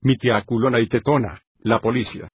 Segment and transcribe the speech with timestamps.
[0.00, 2.28] mi tía culona y tetona, la policía.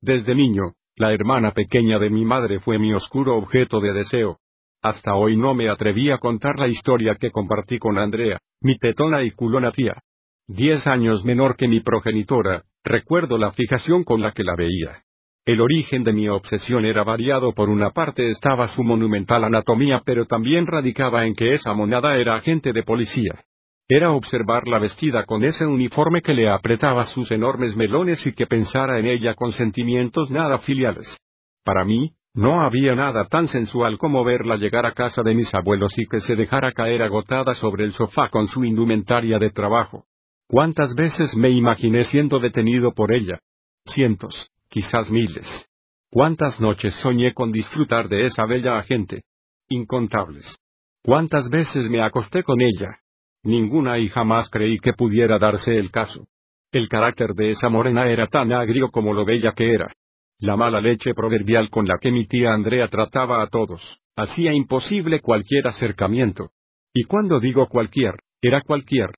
[0.00, 4.38] Desde niño, la hermana pequeña de mi madre fue mi oscuro objeto de deseo.
[4.82, 9.22] Hasta hoy no me atreví a contar la historia que compartí con Andrea, mi tetona
[9.22, 10.00] y culona tía.
[10.46, 15.02] Diez años menor que mi progenitora, recuerdo la fijación con la que la veía.
[15.48, 17.54] El origen de mi obsesión era variado.
[17.54, 22.36] Por una parte estaba su monumental anatomía, pero también radicaba en que esa monada era
[22.36, 23.44] agente de policía.
[23.90, 28.98] Era observarla vestida con ese uniforme que le apretaba sus enormes melones y que pensara
[28.98, 31.16] en ella con sentimientos nada filiales.
[31.64, 35.98] Para mí, no había nada tan sensual como verla llegar a casa de mis abuelos
[35.98, 40.04] y que se dejara caer agotada sobre el sofá con su indumentaria de trabajo.
[40.46, 43.40] ¿Cuántas veces me imaginé siendo detenido por ella?
[43.86, 45.46] Cientos quizás miles.
[46.10, 49.22] ¿Cuántas noches soñé con disfrutar de esa bella agente?
[49.68, 50.56] Incontables.
[51.02, 52.98] ¿Cuántas veces me acosté con ella?
[53.42, 56.26] Ninguna y jamás creí que pudiera darse el caso.
[56.72, 59.92] El carácter de esa morena era tan agrio como lo bella que era.
[60.40, 65.20] La mala leche proverbial con la que mi tía Andrea trataba a todos, hacía imposible
[65.20, 66.50] cualquier acercamiento.
[66.92, 69.10] Y cuando digo cualquier, era cualquier.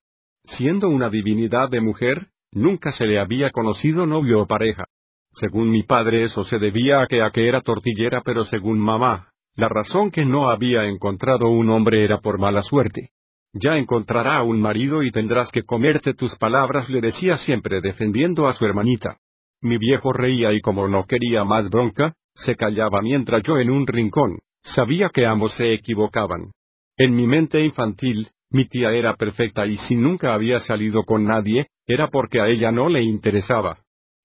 [0.45, 4.85] Siendo una divinidad de mujer, nunca se le había conocido novio o pareja.
[5.33, 9.33] Según mi padre eso se debía a que a que era tortillera, pero según mamá,
[9.57, 13.11] la razón que no había encontrado un hombre era por mala suerte.
[13.53, 18.55] Ya encontrará un marido y tendrás que comerte tus palabras, le decía siempre defendiendo a
[18.55, 19.17] su hermanita.
[19.61, 23.87] Mi viejo reía y como no quería más bronca, se callaba mientras yo en un
[23.87, 26.53] rincón, sabía que ambos se equivocaban.
[26.97, 31.69] En mi mente infantil, mi tía era perfecta y si nunca había salido con nadie,
[31.87, 33.79] era porque a ella no le interesaba.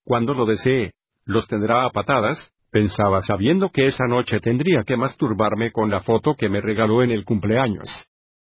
[0.04, 0.92] Cuando lo desee,
[1.26, 6.36] los tendrá a patadas, pensaba sabiendo que esa noche tendría que masturbarme con la foto
[6.36, 7.90] que me regaló en el cumpleaños.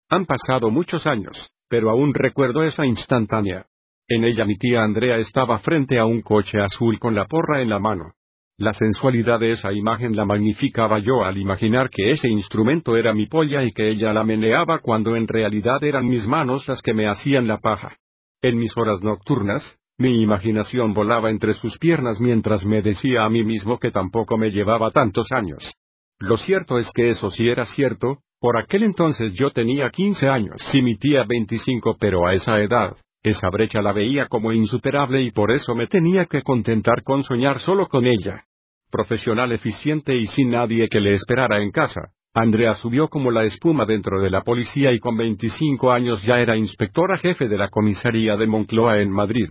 [0.09, 3.65] Han pasado muchos años, pero aún recuerdo esa instantánea.
[4.07, 7.69] En ella mi tía Andrea estaba frente a un coche azul con la porra en
[7.69, 8.13] la mano.
[8.57, 13.25] La sensualidad de esa imagen la magnificaba yo al imaginar que ese instrumento era mi
[13.25, 17.07] polla y que ella la meneaba cuando en realidad eran mis manos las que me
[17.07, 17.97] hacían la paja.
[18.41, 23.43] En mis horas nocturnas, mi imaginación volaba entre sus piernas mientras me decía a mí
[23.43, 25.73] mismo que tampoco me llevaba tantos años.
[26.19, 30.61] Lo cierto es que eso sí era cierto, por aquel entonces yo tenía 15 años
[30.71, 35.31] y mi tía 25, pero a esa edad, esa brecha la veía como insuperable y
[35.31, 38.43] por eso me tenía que contentar con soñar solo con ella.
[38.91, 43.83] Profesional eficiente y sin nadie que le esperara en casa, Andrea subió como la espuma
[43.83, 48.37] dentro de la policía y con 25 años ya era inspectora jefe de la comisaría
[48.37, 49.49] de Moncloa en Madrid.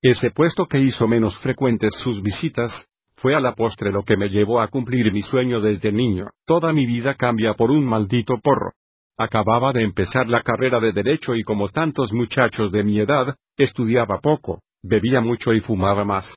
[0.00, 2.70] Ese puesto que hizo menos frecuentes sus visitas,
[3.16, 6.26] fue a la postre lo que me llevó a cumplir mi sueño desde niño.
[6.46, 8.72] Toda mi vida cambia por un maldito porro.
[9.18, 14.20] Acababa de empezar la carrera de derecho y como tantos muchachos de mi edad, estudiaba
[14.20, 16.32] poco, bebía mucho y fumaba más.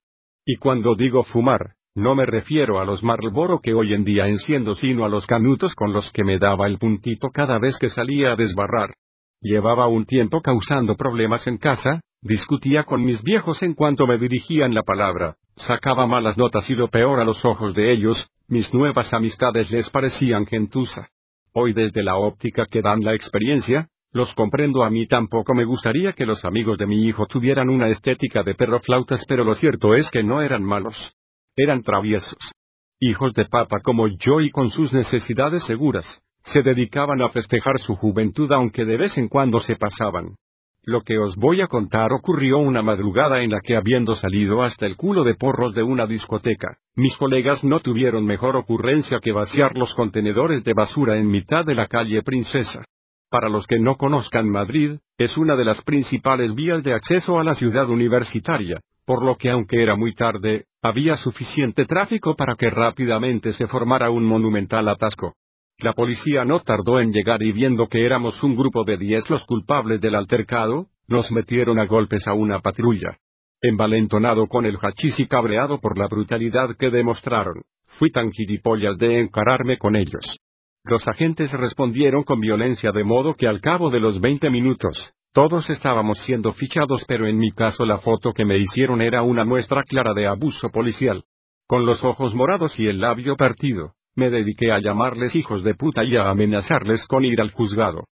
[0.46, 4.76] Y cuando digo fumar, no me refiero a los Marlboro que hoy en día enciendo,
[4.76, 8.32] sino a los canutos con los que me daba el puntito cada vez que salía
[8.32, 8.94] a desbarrar.
[9.42, 14.74] Llevaba un tiempo causando problemas en casa, Discutía con mis viejos en cuanto me dirigían
[14.74, 19.14] la palabra, sacaba malas notas y lo peor a los ojos de ellos, mis nuevas
[19.14, 21.10] amistades les parecían gentuza.
[21.54, 26.14] Hoy desde la óptica que dan la experiencia, los comprendo a mí tampoco me gustaría
[26.14, 29.94] que los amigos de mi hijo tuvieran una estética de perro flautas, pero lo cierto
[29.94, 31.14] es que no eran malos.
[31.56, 32.40] Eran traviesos.
[33.00, 37.96] Hijos de papa como yo y con sus necesidades seguras, se dedicaban a festejar su
[37.96, 40.36] juventud aunque de vez en cuando se pasaban.
[40.84, 44.88] Lo que os voy a contar ocurrió una madrugada en la que habiendo salido hasta
[44.88, 49.78] el culo de porros de una discoteca, mis colegas no tuvieron mejor ocurrencia que vaciar
[49.78, 52.86] los contenedores de basura en mitad de la calle Princesa.
[53.30, 57.44] Para los que no conozcan Madrid, es una de las principales vías de acceso a
[57.44, 62.70] la ciudad universitaria, por lo que aunque era muy tarde, había suficiente tráfico para que
[62.70, 65.36] rápidamente se formara un monumental atasco.
[65.80, 69.46] La policía no tardó en llegar y viendo que éramos un grupo de diez los
[69.46, 73.18] culpables del altercado, nos metieron a golpes a una patrulla.
[73.62, 77.62] Envalentonado con el hachís y cabreado por la brutalidad que demostraron,
[77.98, 80.40] fui tan gilipollas de encararme con ellos.
[80.84, 85.70] Los agentes respondieron con violencia de modo que al cabo de los veinte minutos, todos
[85.70, 89.84] estábamos siendo fichados pero en mi caso la foto que me hicieron era una muestra
[89.84, 91.24] clara de abuso policial.
[91.68, 96.04] Con los ojos morados y el labio partido, me dediqué a llamarles hijos de puta
[96.04, 98.06] y a amenazarles con ir al juzgado.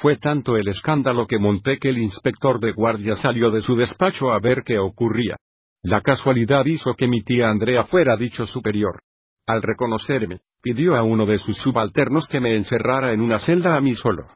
[0.00, 4.32] Fue tanto el escándalo que monté que el inspector de guardia salió de su despacho
[4.32, 5.36] a ver qué ocurría.
[5.82, 9.00] La casualidad hizo que mi tía Andrea fuera dicho superior.
[9.46, 13.80] Al reconocerme, pidió a uno de sus subalternos que me encerrara en una celda a
[13.80, 14.28] mí solo.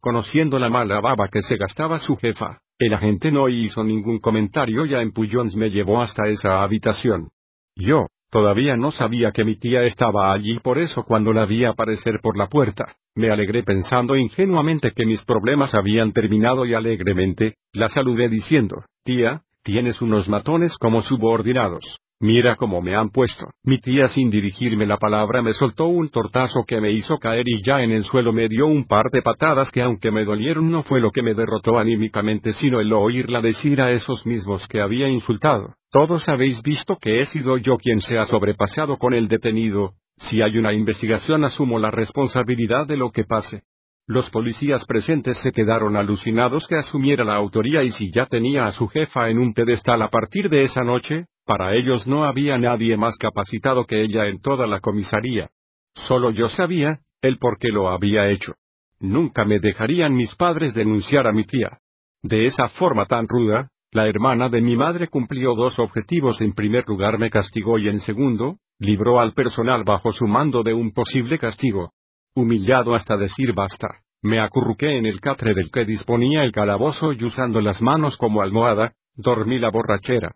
[0.00, 4.84] Conociendo la mala baba que se gastaba su jefa, El agente no hizo ningún comentario
[4.84, 7.28] y a empujones me llevó hasta esa habitación.
[7.76, 12.18] Yo, todavía no sabía que mi tía estaba allí por eso cuando la vi aparecer
[12.20, 17.88] por la puerta, me alegré pensando ingenuamente que mis problemas habían terminado y alegremente, la
[17.88, 22.00] saludé diciendo, tía, tienes unos matones como subordinados.
[22.24, 23.50] Mira cómo me han puesto.
[23.64, 27.62] Mi tía sin dirigirme la palabra me soltó un tortazo que me hizo caer y
[27.62, 30.82] ya en el suelo me dio un par de patadas que aunque me dolieron no
[30.84, 35.06] fue lo que me derrotó anímicamente sino el oírla decir a esos mismos que había
[35.06, 35.74] insultado.
[35.90, 39.92] Todos habéis visto que he sido yo quien se ha sobrepasado con el detenido.
[40.16, 43.64] Si hay una investigación asumo la responsabilidad de lo que pase.
[44.06, 48.72] Los policías presentes se quedaron alucinados que asumiera la autoría y si ya tenía a
[48.72, 52.96] su jefa en un pedestal a partir de esa noche, para ellos no había nadie
[52.96, 55.50] más capacitado que ella en toda la comisaría.
[55.94, 58.54] Solo yo sabía, el por qué lo había hecho.
[59.00, 61.78] Nunca me dejarían mis padres denunciar a mi tía.
[62.22, 66.40] De esa forma tan ruda, la hermana de mi madre cumplió dos objetivos.
[66.40, 70.74] En primer lugar me castigó y en segundo, libró al personal bajo su mando de
[70.74, 71.92] un posible castigo.
[72.34, 73.88] Humillado hasta decir basta,
[74.22, 78.42] me acurruqué en el catre del que disponía el calabozo y usando las manos como
[78.42, 80.34] almohada, dormí la borrachera.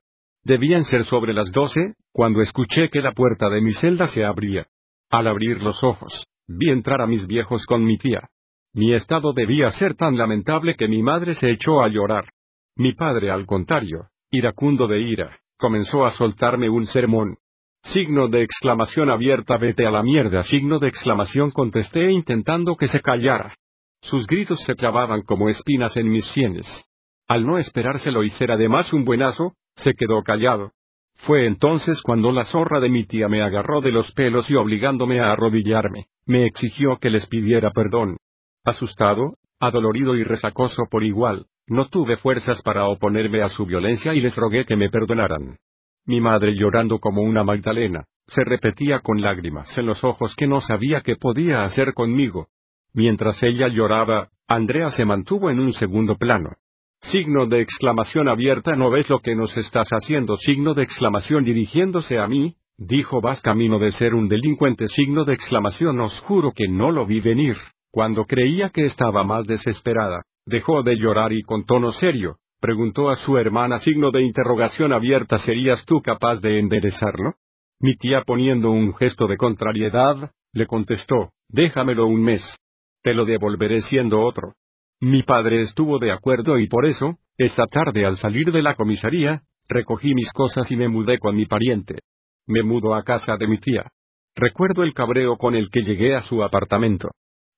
[0.49, 4.67] Debían ser sobre las doce, cuando escuché que la puerta de mi celda se abría.
[5.11, 8.31] Al abrir los ojos, vi entrar a mis viejos con mi tía.
[8.73, 12.31] Mi estado debía ser tan lamentable que mi madre se echó a llorar.
[12.77, 17.37] Mi padre, al contrario, iracundo de ira, comenzó a soltarme un sermón.
[17.83, 23.03] Signo de exclamación abierta, vete a la mierda, signo de exclamación contesté intentando que se
[23.03, 23.55] callara.
[24.00, 26.67] Sus gritos se clavaban como espinas en mis sienes.
[27.29, 30.72] Al no esperárselo ser además un buenazo, se quedó callado.
[31.16, 35.20] Fue entonces cuando la zorra de mi tía me agarró de los pelos y obligándome
[35.20, 38.19] a arrodillarme, me exigió que les pidiera perdón.
[38.64, 44.20] Asustado, adolorido y resacoso por igual, no tuve fuerzas para oponerme a su violencia y
[44.20, 45.58] les rogué que me perdonaran.
[46.06, 50.60] Mi madre llorando como una Magdalena, se repetía con lágrimas en los ojos que no
[50.60, 52.48] sabía qué podía hacer conmigo.
[52.94, 56.56] Mientras ella lloraba, Andrea se mantuvo en un segundo plano.
[57.03, 60.37] Signo de exclamación abierta, ¿no ves lo que nos estás haciendo?
[60.37, 64.89] Signo de exclamación dirigiéndose a mí, dijo vas camino de ser un delincuente.
[64.89, 67.56] Signo de exclamación, os juro que no lo vi venir.
[67.91, 73.17] Cuando creía que estaba más desesperada, dejó de llorar y con tono serio, preguntó a
[73.17, 77.35] su hermana signo de interrogación abierta ¿serías tú capaz de enderezarlo?
[77.81, 82.43] Mi tía poniendo un gesto de contrariedad, le contestó, déjamelo un mes.
[83.03, 84.55] Te lo devolveré siendo otro.
[85.00, 89.43] Mi padre estuvo de acuerdo y por eso, esa tarde al salir de la comisaría,
[89.69, 92.00] recogí mis cosas y me mudé con mi pariente.
[92.49, 93.87] Me mudo a casa de mi tía.
[94.35, 97.11] Recuerdo el cabreo con el que llegué a su apartamento.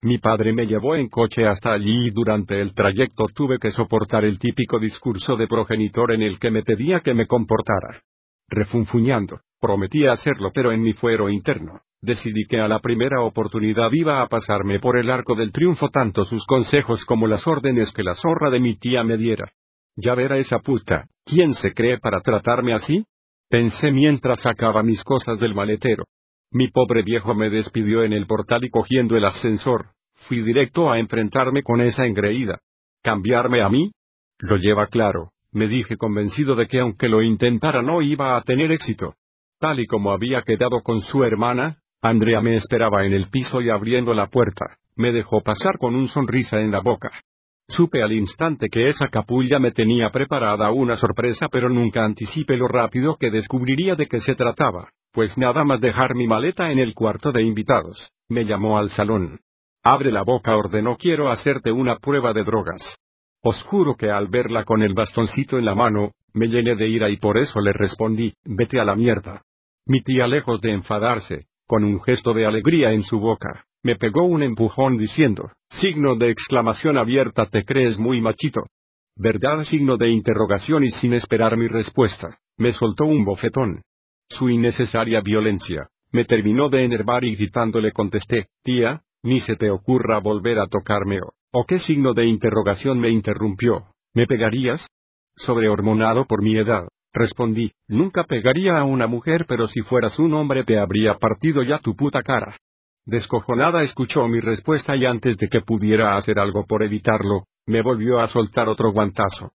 [0.03, 4.25] Mi padre me llevó en coche hasta allí y durante el trayecto tuve que soportar
[4.25, 8.03] el típico discurso de progenitor en el que me pedía que me comportara.
[8.49, 14.23] Refunfuñando, prometía hacerlo pero en mi fuero interno, decidí que a la primera oportunidad iba
[14.23, 18.15] a pasarme por el arco del triunfo tanto sus consejos como las órdenes que la
[18.15, 19.53] zorra de mi tía me diera.
[19.97, 23.05] Ya verá esa puta, ¿quién se cree para tratarme así?
[23.49, 26.05] Pensé mientras sacaba mis cosas del maletero.
[26.53, 29.91] Mi pobre viejo me despidió en el portal y cogiendo el ascensor,
[30.27, 32.61] fui directo a enfrentarme con esa engreída.
[33.03, 33.93] ¿Cambiarme a mí?
[34.39, 38.73] Lo lleva claro, me dije convencido de que aunque lo intentara no iba a tener
[38.73, 39.15] éxito.
[39.59, 43.69] Tal y como había quedado con su hermana, Andrea me esperaba en el piso y
[43.69, 47.11] abriendo la puerta, me dejó pasar con un sonrisa en la boca.
[47.69, 52.69] Supe al instante que esa capulla me tenía preparada una sorpresa pero nunca anticipé lo
[52.69, 54.91] rápido que descubriría de qué se trataba.
[55.13, 59.41] Pues nada más dejar mi maleta en el cuarto de invitados, me llamó al salón.
[59.83, 62.97] Abre la boca, ordenó, quiero hacerte una prueba de drogas.
[63.43, 67.11] Os juro que al verla con el bastoncito en la mano, me llené de ira
[67.11, 69.43] y por eso le respondí, vete a la mierda.
[69.87, 74.25] Mi tía, lejos de enfadarse, con un gesto de alegría en su boca, me pegó
[74.25, 78.67] un empujón diciendo, signo de exclamación abierta, te crees muy machito.
[79.15, 79.63] ¿Verdad?
[79.63, 83.83] Signo de interrogación y sin esperar mi respuesta, me soltó un bofetón.
[84.29, 89.71] Su innecesaria violencia, me terminó de enervar y gritando le contesté, tía, ni se te
[89.71, 94.85] ocurra volver a tocarme o, o qué signo de interrogación me interrumpió, ¿me pegarías?
[95.37, 100.65] Sobrehormonado por mi edad, respondí, nunca pegaría a una mujer pero si fueras un hombre
[100.65, 102.57] te habría partido ya tu puta cara.
[103.07, 108.21] Descojonada escuchó mi respuesta y antes de que pudiera hacer algo por evitarlo, me volvió
[108.21, 109.53] a soltar otro guantazo.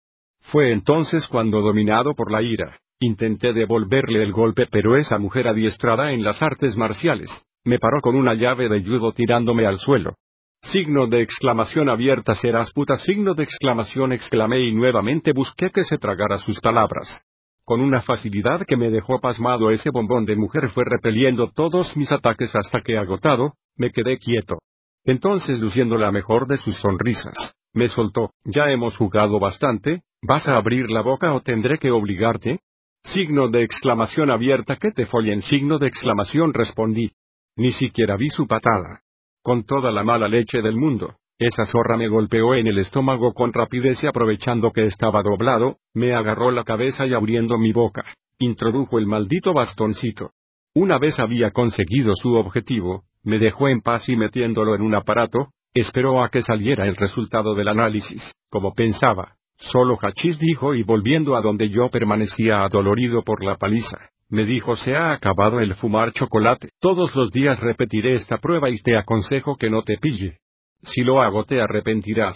[0.52, 6.14] Fue entonces cuando dominado por la ira, Intenté devolverle el golpe pero esa mujer adiestrada
[6.14, 7.30] en las artes marciales,
[7.66, 10.16] me paró con una llave de judo tirándome al suelo.
[10.62, 12.96] Signo de exclamación abierta serás puta.
[12.98, 17.24] Signo de exclamación exclamé y nuevamente busqué que se tragara sus palabras.
[17.66, 22.12] Con una facilidad que me dejó pasmado ese bombón de mujer fue repeliendo todos mis
[22.12, 24.60] ataques hasta que agotado, me quedé quieto.
[25.04, 30.58] Entonces luciendo la mejor de sus sonrisas, me soltó, ya hemos jugado bastante, ¿vas a
[30.58, 32.60] abrir la boca o tendré que obligarte?
[33.04, 37.12] Signo de exclamación abierta que te follen signo de exclamación respondí.
[37.56, 39.02] Ni siquiera vi su patada.
[39.42, 43.52] Con toda la mala leche del mundo, esa zorra me golpeó en el estómago con
[43.52, 48.06] rapidez y aprovechando que estaba doblado, me agarró la cabeza y abriendo mi boca,
[48.40, 50.32] introdujo el maldito bastoncito.
[50.74, 55.50] Una vez había conseguido su objetivo, me dejó en paz y metiéndolo en un aparato,
[55.74, 59.36] esperó a que saliera el resultado del análisis, como pensaba.
[59.58, 64.76] Solo Hachís dijo y volviendo a donde yo permanecía adolorido por la paliza, me dijo
[64.76, 66.70] se ha acabado el fumar chocolate.
[66.80, 70.40] Todos los días repetiré esta prueba y te aconsejo que no te pille.
[70.86, 72.36] Si lo hago te arrepentirás.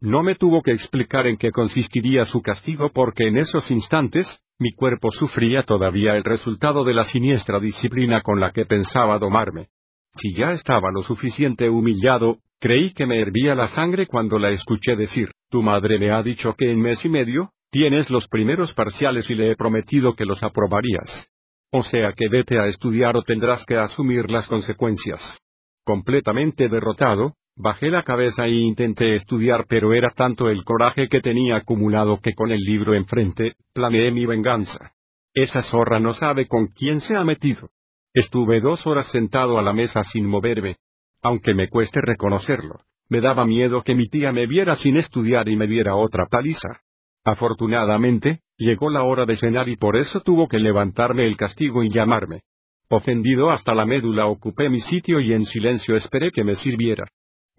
[0.00, 4.26] No me tuvo que explicar en qué consistiría su castigo porque en esos instantes,
[4.58, 9.68] mi cuerpo sufría todavía el resultado de la siniestra disciplina con la que pensaba domarme.
[10.14, 14.96] Si ya estaba lo suficiente humillado, creí que me hervía la sangre cuando la escuché
[14.96, 19.30] decir, tu madre me ha dicho que en mes y medio, tienes los primeros parciales
[19.30, 21.28] y le he prometido que los aprobarías.
[21.70, 25.38] O sea que vete a estudiar o tendrás que asumir las consecuencias.
[25.84, 31.56] Completamente derrotado, bajé la cabeza e intenté estudiar pero era tanto el coraje que tenía
[31.56, 34.92] acumulado que con el libro enfrente, planeé mi venganza.
[35.34, 37.70] Esa zorra no sabe con quién se ha metido.
[38.14, 40.76] Estuve dos horas sentado a la mesa sin moverme.
[41.22, 45.56] Aunque me cueste reconocerlo, me daba miedo que mi tía me viera sin estudiar y
[45.56, 46.80] me diera otra paliza.
[47.24, 51.90] Afortunadamente, llegó la hora de cenar y por eso tuvo que levantarme el castigo y
[51.90, 52.42] llamarme.
[52.88, 57.04] Ofendido hasta la médula ocupé mi sitio y en silencio esperé que me sirviera.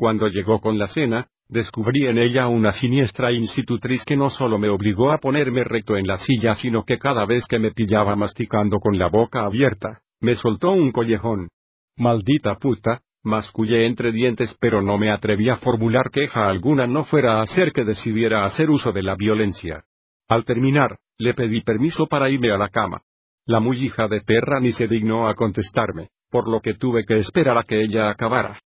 [0.03, 4.67] Cuando llegó con la cena, descubrí en ella una siniestra institutriz que no solo me
[4.67, 8.81] obligó a ponerme recto en la silla, sino que cada vez que me pillaba masticando
[8.81, 11.47] con la boca abierta, me soltó un collejón.
[11.95, 17.39] Maldita puta, mascullé entre dientes pero no me atreví a formular queja alguna no fuera
[17.39, 19.85] a hacer que decidiera hacer uso de la violencia.
[20.27, 23.03] Al terminar, le pedí permiso para irme a la cama.
[23.45, 27.19] La muy hija de perra ni se dignó a contestarme, por lo que tuve que
[27.19, 28.59] esperar a que ella acabara.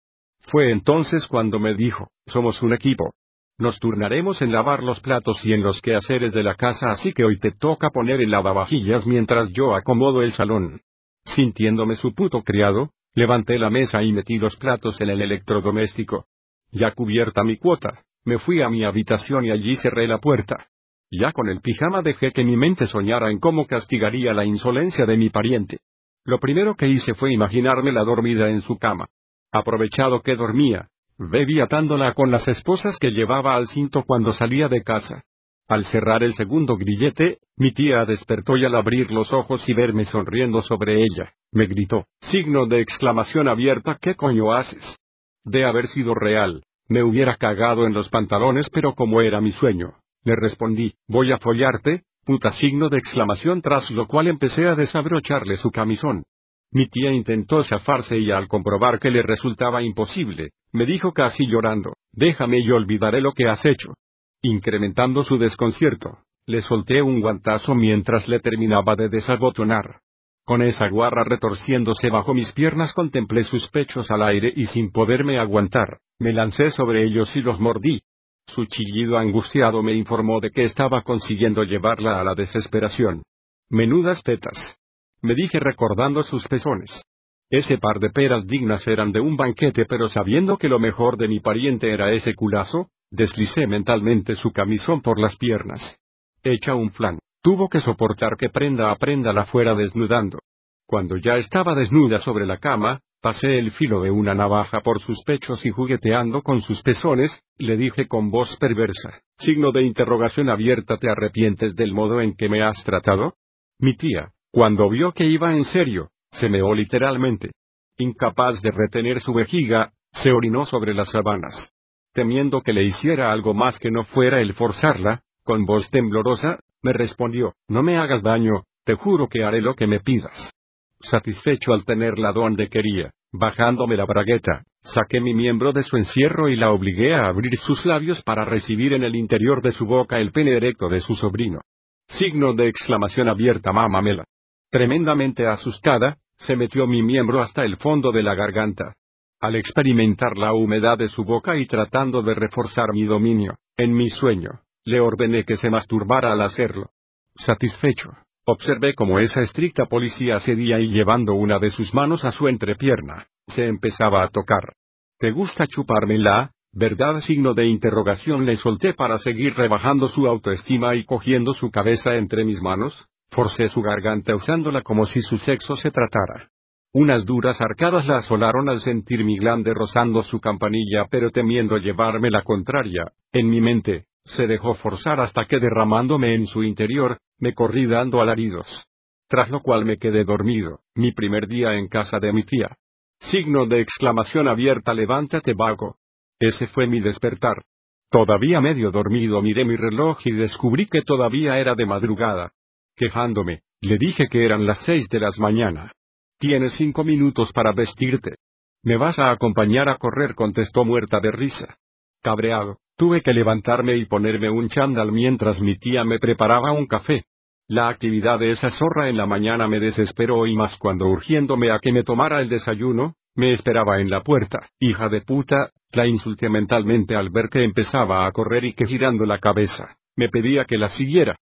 [0.47, 3.13] Fue entonces cuando me dijo, somos un equipo.
[3.57, 7.25] Nos turnaremos en lavar los platos y en los quehaceres de la casa así que
[7.25, 10.79] hoy te toca poner el lavavajillas mientras yo acomodo el salón.
[11.25, 16.27] Sintiéndome su puto criado, levanté la mesa y metí los platos en el electrodoméstico.
[16.71, 20.67] Ya cubierta mi cuota, me fui a mi habitación y allí cerré la puerta.
[21.11, 25.17] Ya con el pijama dejé que mi mente soñara en cómo castigaría la insolencia de
[25.17, 25.79] mi pariente.
[26.23, 29.07] Lo primero que hice fue imaginarme la dormida en su cama.
[29.51, 34.83] Aprovechado que dormía, bebí atándola con las esposas que llevaba al cinto cuando salía de
[34.83, 35.23] casa.
[35.67, 40.05] Al cerrar el segundo grillete, mi tía despertó y al abrir los ojos y verme
[40.05, 44.95] sonriendo sobre ella, me gritó, signo de exclamación abierta, ¿qué coño haces?
[45.43, 49.95] De haber sido real, me hubiera cagado en los pantalones pero como era mi sueño,
[50.23, 55.57] le respondí, voy a follarte, puta signo de exclamación tras lo cual empecé a desabrocharle
[55.57, 56.23] su camisón.
[56.71, 61.93] Mi tía intentó zafarse y al comprobar que le resultaba imposible, me dijo casi llorando,
[62.11, 63.93] déjame y olvidaré lo que has hecho.
[64.41, 70.01] Incrementando su desconcierto, le solté un guantazo mientras le terminaba de desabotonar.
[70.45, 75.39] Con esa guarra retorciéndose bajo mis piernas contemplé sus pechos al aire y sin poderme
[75.39, 78.01] aguantar, me lancé sobre ellos y los mordí.
[78.45, 83.23] Su chillido angustiado me informó de que estaba consiguiendo llevarla a la desesperación.
[83.69, 84.77] Menudas tetas.
[85.21, 87.01] Me dije recordando sus pezones.
[87.49, 91.27] Ese par de peras dignas eran de un banquete, pero sabiendo que lo mejor de
[91.27, 95.97] mi pariente era ese culazo, Deslicé mentalmente su camisón por las piernas.
[96.43, 100.39] Hecha un flan, tuvo que soportar que prenda a prenda la fuera desnudando.
[100.85, 105.23] Cuando ya estaba desnuda sobre la cama, pasé el filo de una navaja por sus
[105.23, 110.97] pechos y jugueteando con sus pezones, le dije con voz perversa, signo de interrogación abierta,
[110.97, 113.35] ¿te arrepientes del modo en que me has tratado?
[113.79, 117.51] Mi tía, cuando vio que iba en serio, se meó literalmente.
[117.99, 121.69] Incapaz de retener su vejiga, se orinó sobre las sábanas
[122.17, 126.91] temiendo que le hiciera algo más que no fuera el forzarla, con voz temblorosa, me
[126.91, 130.51] respondió, no me hagas daño, te juro que haré lo que me pidas.
[130.99, 136.55] Satisfecho al tenerla donde quería, bajándome la bragueta, saqué mi miembro de su encierro y
[136.55, 140.31] la obligué a abrir sus labios para recibir en el interior de su boca el
[140.31, 141.59] pene erecto de su sobrino.
[142.07, 144.25] Signo de exclamación abierta mamamela.
[144.69, 148.93] Tremendamente asustada, se metió mi miembro hasta el fondo de la garganta.
[149.39, 154.09] Al experimentar la humedad de su boca y tratando de reforzar mi dominio, en mi
[154.09, 156.89] sueño, le ordené que se masturbara al hacerlo.
[157.35, 158.11] Satisfecho,
[158.45, 163.27] observé cómo esa estricta policía cedía y llevando una de sus manos a su entrepierna,
[163.47, 164.73] se empezaba a tocar.
[165.19, 166.51] ¿Te gusta chupármela?
[166.73, 167.21] ¿Verdad?
[167.21, 172.43] Signo de interrogación le solté para seguir rebajando su autoestima y cogiendo su cabeza entre
[172.43, 176.49] mis manos, forcé su garganta usándola como si su sexo se tratara.
[176.93, 182.31] Unas duras arcadas la asolaron al sentir mi glande rozando su campanilla pero temiendo llevarme
[182.31, 187.53] la contraria, en mi mente, se dejó forzar hasta que derramándome en su interior, me
[187.53, 188.85] corrí dando alaridos.
[189.29, 192.77] Tras lo cual me quedé dormido, mi primer día en casa de mi tía.
[193.19, 195.97] Signo de exclamación abierta levántate vago.
[196.39, 197.63] Ese fue mi despertar.
[198.09, 202.51] Todavía medio dormido miré mi reloj y descubrí que todavía era de madrugada.
[202.97, 205.91] Quejándome, le dije que eran las seis de las mañana.
[206.39, 208.37] Tienes cinco minutos para vestirte.
[208.83, 210.33] ¿Me vas a acompañar a correr?
[210.33, 211.77] contestó muerta de risa.
[212.23, 217.25] Cabreado, tuve que levantarme y ponerme un chándal mientras mi tía me preparaba un café.
[217.67, 221.77] La actividad de esa zorra en la mañana me desesperó y más cuando urgiéndome a
[221.77, 224.69] que me tomara el desayuno, me esperaba en la puerta.
[224.79, 229.23] Hija de puta, la insulté mentalmente al ver que empezaba a correr y que girando
[229.25, 231.35] la cabeza, me pedía que la siguiera.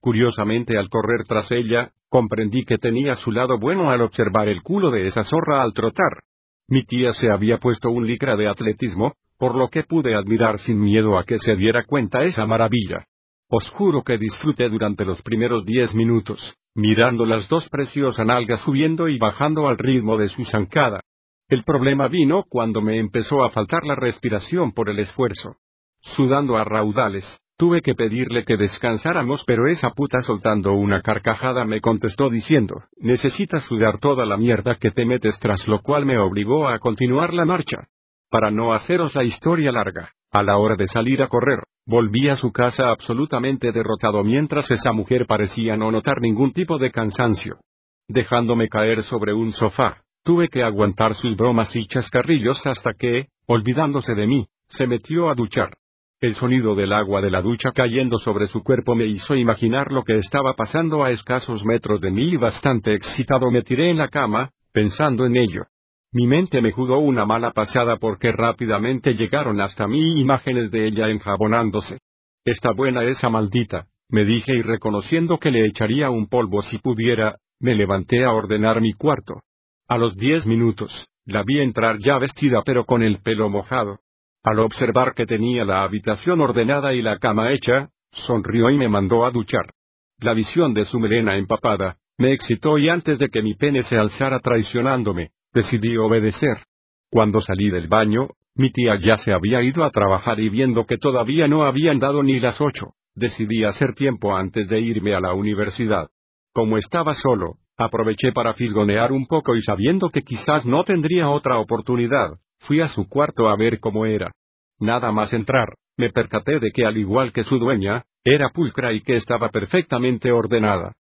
[0.00, 4.90] Curiosamente al correr tras ella, comprendí que tenía su lado bueno al observar el culo
[4.90, 6.22] de esa zorra al trotar.
[6.68, 10.80] Mi tía se había puesto un licra de atletismo, por lo que pude admirar sin
[10.80, 13.06] miedo a que se diera cuenta esa maravilla.
[13.48, 19.08] Os juro que disfruté durante los primeros diez minutos, mirando las dos preciosas nalgas subiendo
[19.08, 21.00] y bajando al ritmo de su zancada.
[21.48, 25.56] El problema vino cuando me empezó a faltar la respiración por el esfuerzo.
[26.00, 27.24] Sudando a raudales,
[27.58, 33.64] tuve que pedirle que descansáramos, pero esa puta soltando una carcajada me contestó diciendo, necesitas
[33.64, 37.44] sudar toda la mierda que te metes, tras lo cual me obligó a continuar la
[37.44, 37.88] marcha.
[38.30, 42.36] Para no haceros la historia larga, a la hora de salir a correr, volví a
[42.36, 47.58] su casa absolutamente derrotado mientras esa mujer parecía no notar ningún tipo de cansancio.
[48.06, 54.14] Dejándome caer sobre un sofá, Tuve que aguantar sus bromas y chascarrillos hasta que, olvidándose
[54.14, 55.78] de mí, se metió a duchar.
[56.20, 60.02] El sonido del agua de la ducha cayendo sobre su cuerpo me hizo imaginar lo
[60.02, 64.08] que estaba pasando a escasos metros de mí y bastante excitado me tiré en la
[64.08, 65.66] cama, pensando en ello.
[66.10, 71.08] Mi mente me jugó una mala pasada porque rápidamente llegaron hasta mí imágenes de ella
[71.08, 71.98] enjabonándose.
[72.44, 77.36] Está buena esa maldita, me dije y reconociendo que le echaría un polvo si pudiera,
[77.60, 79.42] me levanté a ordenar mi cuarto.
[79.86, 84.00] A los diez minutos, la vi entrar ya vestida pero con el pelo mojado.
[84.42, 89.24] Al observar que tenía la habitación ordenada y la cama hecha, sonrió y me mandó
[89.24, 89.72] a duchar.
[90.20, 93.96] La visión de su melena empapada, me excitó y antes de que mi pene se
[93.96, 96.64] alzara traicionándome, decidí obedecer.
[97.10, 100.98] Cuando salí del baño, mi tía ya se había ido a trabajar y viendo que
[100.98, 105.34] todavía no habían dado ni las ocho, decidí hacer tiempo antes de irme a la
[105.34, 106.08] universidad.
[106.52, 111.58] Como estaba solo, Aproveché para fisgonear un poco y sabiendo que quizás no tendría otra
[111.58, 114.32] oportunidad, fui a su cuarto a ver cómo era.
[114.78, 119.02] Nada más entrar, me percaté de que al igual que su dueña, era pulcra y
[119.02, 120.92] que estaba perfectamente ordenada.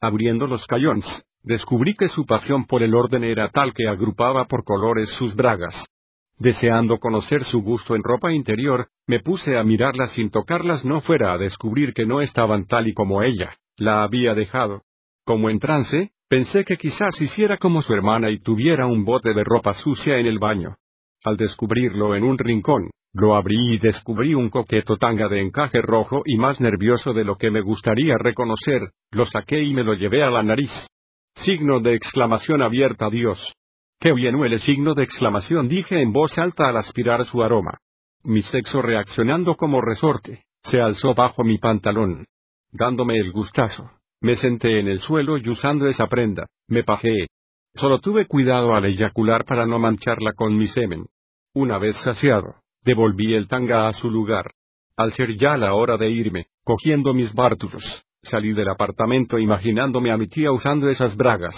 [0.00, 4.64] Abriendo los cayons, descubrí que su pasión por el orden era tal que agrupaba por
[4.64, 5.86] colores sus bragas.
[6.38, 11.32] Deseando conocer su gusto en ropa interior, me puse a mirarlas sin tocarlas no fuera
[11.32, 14.82] a descubrir que no estaban tal y como ella, la había dejado.
[15.24, 19.44] Como en trance, Pensé que quizás hiciera como su hermana y tuviera un bote de
[19.44, 20.76] ropa sucia en el baño.
[21.26, 26.22] Al descubrirlo en un rincón, lo abrí y descubrí un coqueto tanga de encaje rojo
[26.24, 30.22] y más nervioso de lo que me gustaría reconocer, lo saqué y me lo llevé
[30.22, 30.70] a la nariz.
[31.34, 33.54] Signo de exclamación abierta Dios.
[33.98, 37.76] Qué bien huele signo de exclamación dije en voz alta al aspirar su aroma.
[38.22, 42.26] Mi sexo reaccionando como resorte, se alzó bajo mi pantalón.
[42.70, 43.90] Dándome el gustazo.
[44.20, 47.26] Me senté en el suelo y usando esa prenda, me pajeé.
[47.74, 51.06] Solo tuve cuidado al eyacular para no mancharla con mi semen.
[51.56, 54.52] Una vez saciado, devolví el tanga a su lugar.
[54.94, 57.82] Al ser ya la hora de irme, cogiendo mis bártulos,
[58.22, 61.54] salí del apartamento imaginándome a mi tía usando esas bragas.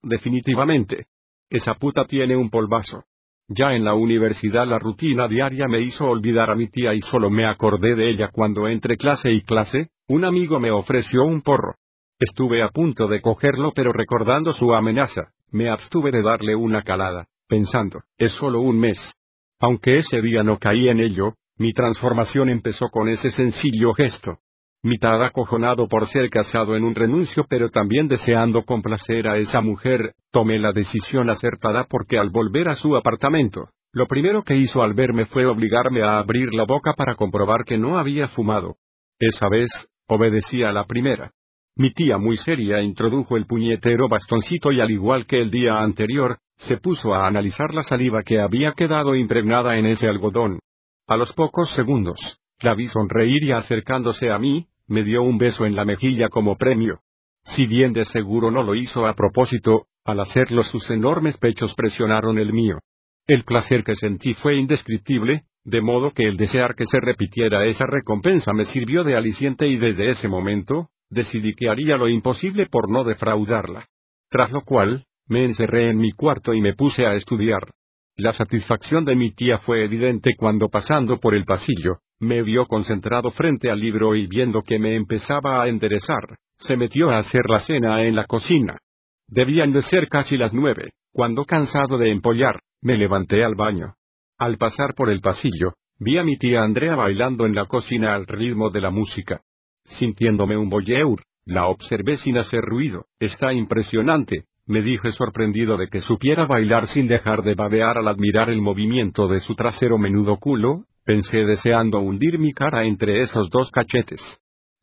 [0.00, 1.06] Definitivamente.
[1.50, 3.02] Esa puta tiene un polvazo.
[3.48, 7.28] Ya en la universidad la rutina diaria me hizo olvidar a mi tía y solo
[7.28, 11.74] me acordé de ella cuando entre clase y clase, un amigo me ofreció un porro.
[12.16, 17.26] Estuve a punto de cogerlo pero recordando su amenaza, me abstuve de darle una calada,
[17.48, 19.16] pensando, es solo un mes.
[19.62, 24.38] Aunque ese día no caí en ello, mi transformación empezó con ese sencillo gesto.
[24.82, 30.14] Mitad acojonado por ser casado en un renuncio pero también deseando complacer a esa mujer,
[30.32, 34.94] tomé la decisión acertada porque al volver a su apartamento, lo primero que hizo al
[34.94, 38.78] verme fue obligarme a abrir la boca para comprobar que no había fumado.
[39.20, 39.70] Esa vez,
[40.08, 41.30] obedecí a la primera.
[41.76, 46.38] Mi tía muy seria introdujo el puñetero bastoncito y al igual que el día anterior,
[46.62, 50.58] se puso a analizar la saliva que había quedado impregnada en ese algodón.
[51.06, 55.66] A los pocos segundos, la vi sonreír y acercándose a mí, me dio un beso
[55.66, 57.00] en la mejilla como premio.
[57.44, 62.38] Si bien de seguro no lo hizo a propósito, al hacerlo sus enormes pechos presionaron
[62.38, 62.78] el mío.
[63.26, 67.86] El placer que sentí fue indescriptible, de modo que el desear que se repitiera esa
[67.86, 72.90] recompensa me sirvió de aliciente y desde ese momento, decidí que haría lo imposible por
[72.90, 73.86] no defraudarla.
[74.28, 77.70] Tras lo cual, me encerré en mi cuarto y me puse a estudiar.
[78.16, 83.30] La satisfacción de mi tía fue evidente cuando pasando por el pasillo, me vio concentrado
[83.30, 87.60] frente al libro y viendo que me empezaba a enderezar, se metió a hacer la
[87.60, 88.78] cena en la cocina.
[89.26, 93.94] Debían de ser casi las nueve, cuando cansado de empollar, me levanté al baño.
[94.38, 98.26] Al pasar por el pasillo, vi a mi tía Andrea bailando en la cocina al
[98.26, 99.40] ritmo de la música.
[99.84, 103.06] Sintiéndome un boyeur, la observé sin hacer ruido.
[103.18, 108.48] Está impresionante, me dije sorprendido de que supiera bailar sin dejar de babear al admirar
[108.48, 113.70] el movimiento de su trasero menudo culo, pensé deseando hundir mi cara entre esos dos
[113.70, 114.20] cachetes.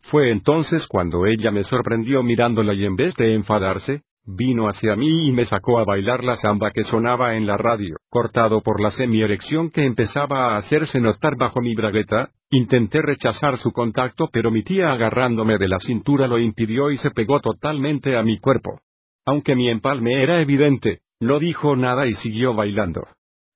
[0.02, 5.28] Fue entonces cuando ella me sorprendió mirándola y en vez de enfadarse, vino hacia mí
[5.28, 8.92] y me sacó a bailar la samba que sonaba en la radio, cortado por la
[8.92, 14.64] semierección que empezaba a hacerse notar bajo mi bragueta, intenté rechazar su contacto pero mi
[14.64, 18.82] tía agarrándome de la cintura lo impidió y se pegó totalmente a mi cuerpo.
[19.30, 23.06] Aunque mi empalme era evidente, no dijo nada y siguió bailando.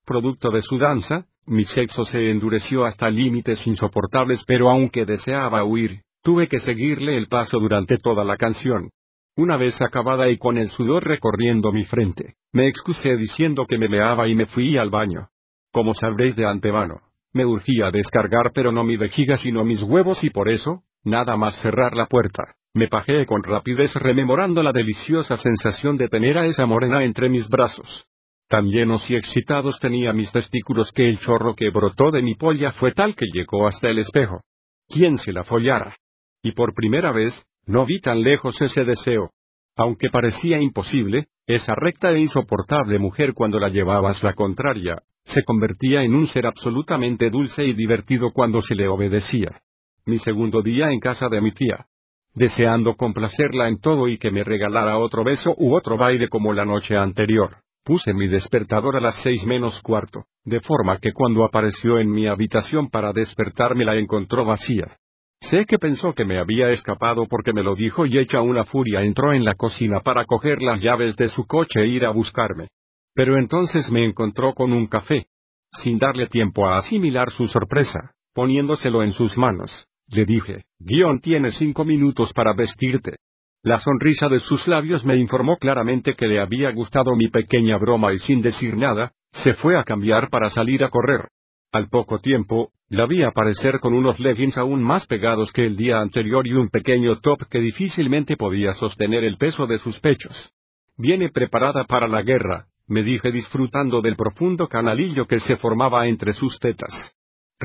[0.06, 6.02] Producto de su danza, mi sexo se endureció hasta límites insoportables pero aunque deseaba huir,
[6.22, 8.90] tuve que seguirle el paso durante toda la canción.
[9.36, 13.88] Una vez acabada y con el sudor recorriendo mi frente, me excusé diciendo que me
[13.88, 15.26] meaba y me fui al baño.
[15.72, 17.00] Como sabréis de antemano,
[17.32, 21.60] me urgía descargar pero no mi vejiga sino mis huevos y por eso, nada más
[21.62, 26.66] cerrar la puerta, me pajeé con rapidez rememorando la deliciosa sensación de tener a esa
[26.66, 28.06] morena entre mis brazos.
[28.48, 32.72] Tan llenos y excitados tenía mis testículos que el chorro que brotó de mi polla
[32.72, 34.40] fue tal que llegó hasta el espejo.
[34.88, 35.96] ¿Quién se la follara?
[36.42, 37.32] Y por primera vez,
[37.64, 39.30] no vi tan lejos ese deseo.
[39.76, 46.02] Aunque parecía imposible, esa recta e insoportable mujer cuando la llevabas la contraria, se convertía
[46.02, 49.60] en un ser absolutamente dulce y divertido cuando se le obedecía.
[50.06, 51.86] Mi segundo día en casa de mi tía.
[52.34, 56.64] Deseando complacerla en todo y que me regalara otro beso u otro baile como la
[56.64, 62.00] noche anterior, puse mi despertador a las seis menos cuarto, de forma que cuando apareció
[62.00, 64.96] en mi habitación para despertarme la encontró vacía.
[65.42, 69.02] Sé que pensó que me había escapado porque me lo dijo y hecha una furia
[69.02, 72.68] entró en la cocina para coger las llaves de su coche e ir a buscarme.
[73.14, 75.26] Pero entonces me encontró con un café.
[75.70, 81.52] Sin darle tiempo a asimilar su sorpresa, poniéndoselo en sus manos, le dije, Guión tiene
[81.52, 83.16] cinco minutos para vestirte.
[83.62, 88.12] La sonrisa de sus labios me informó claramente que le había gustado mi pequeña broma
[88.12, 91.28] y sin decir nada, se fue a cambiar para salir a correr.
[91.72, 95.98] Al poco tiempo, la vi aparecer con unos leggings aún más pegados que el día
[95.98, 100.52] anterior y un pequeño top que difícilmente podía sostener el peso de sus pechos.
[100.96, 106.32] Viene preparada para la guerra, me dije disfrutando del profundo canalillo que se formaba entre
[106.32, 106.92] sus tetas.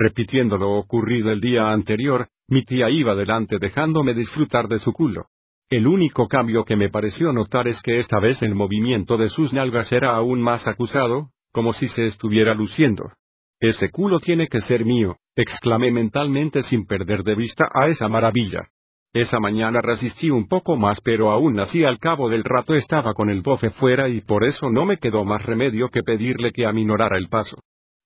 [0.02, 5.26] Repitiendo lo ocurrido el día anterior, mi tía iba delante dejándome disfrutar de su culo.
[5.70, 9.52] El único cambio que me pareció notar es que esta vez el movimiento de sus
[9.52, 13.12] nalgas era aún más acusado, como si se estuviera luciendo.
[13.60, 18.70] Ese culo tiene que ser mío, exclamé mentalmente sin perder de vista a esa maravilla.
[19.12, 23.30] Esa mañana resistí un poco más pero aún así al cabo del rato estaba con
[23.30, 27.18] el bofe fuera y por eso no me quedó más remedio que pedirle que aminorara
[27.18, 27.60] el paso.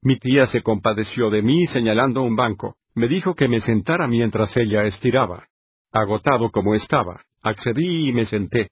[0.04, 4.56] Mi tía se compadeció de mí señalando un banco, me dijo que me sentara mientras
[4.58, 5.48] ella estiraba.
[5.94, 8.70] Agotado como estaba, accedí y me senté.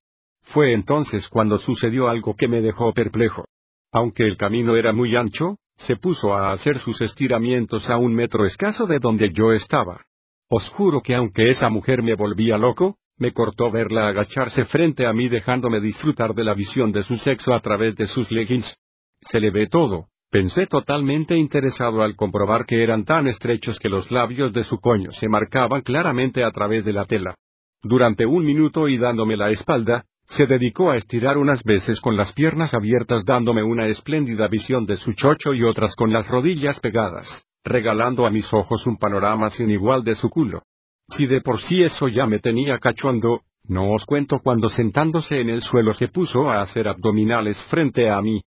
[0.54, 3.46] Fue entonces cuando sucedió algo que me dejó perplejo.
[3.94, 8.46] Aunque el camino era muy ancho, se puso a hacer sus estiramientos a un metro
[8.46, 10.02] escaso de donde yo estaba.
[10.50, 15.14] Os juro que aunque esa mujer me volvía loco, me cortó verla agacharse frente a
[15.14, 18.76] mí dejándome disfrutar de la visión de su sexo a través de sus leggings.
[19.22, 24.10] Se le ve todo, pensé totalmente interesado al comprobar que eran tan estrechos que los
[24.10, 27.36] labios de su coño se marcaban claramente a través de la tela.
[27.84, 32.32] Durante un minuto y dándome la espalda, se dedicó a estirar unas veces con las
[32.32, 37.44] piernas abiertas dándome una espléndida visión de su chocho y otras con las rodillas pegadas,
[37.66, 40.64] regalando a mis ojos un panorama sin igual de su culo.
[41.10, 45.50] Si de por sí eso ya me tenía cachondo, no os cuento cuando sentándose en
[45.50, 48.42] el suelo se puso a hacer abdominales frente a mí.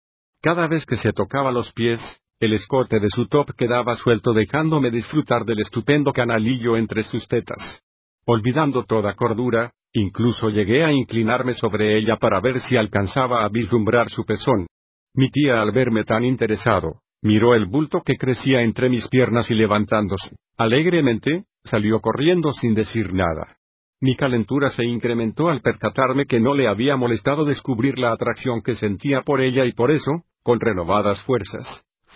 [0.45, 1.99] Cada vez que se tocaba los pies,
[2.39, 7.81] el escote de su top quedaba suelto dejándome disfrutar del estupendo canalillo entre sus tetas.
[8.27, 14.11] Olvidando toda cordura, incluso llegué a inclinarme sobre ella para ver si alcanzaba a vislumbrar
[14.11, 14.67] su pezón.
[15.15, 19.55] Mi tía al verme tan interesado, miró el bulto que crecía entre mis piernas y
[19.55, 23.57] levantándose, alegremente, salió corriendo sin decir nada.
[23.99, 28.75] Mi calentura se incrementó al percatarme que no le había molestado descubrir la atracción que
[28.75, 31.65] sentía por ella y por eso, con renovadas fuerzas,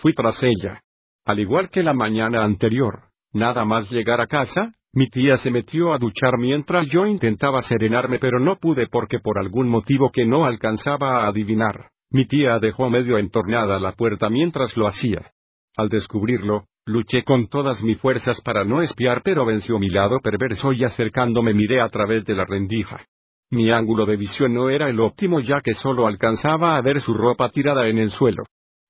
[0.01, 0.81] Fui tras ella.
[1.25, 5.91] Al igual que la mañana anterior, nada más llegar a casa, mi tía se metió
[5.91, 10.45] a duchar mientras yo intentaba serenarme pero no pude porque por algún motivo que no
[10.45, 15.31] alcanzaba a adivinar, mi tía dejó medio entornada la puerta mientras lo hacía.
[15.75, 20.71] Al descubrirlo, luché con todas mis fuerzas para no espiar pero venció mi lado perverso
[20.71, 23.05] y acercándome miré a través de la rendija.
[23.51, 27.15] Mi ángulo de visión no era el óptimo ya que solo alcanzaba a ver su
[27.15, 28.43] ropa tirada en el suelo.